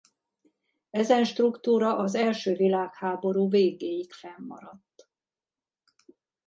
[0.89, 5.09] Ezen struktúra az első világháború végéig fennmaradt.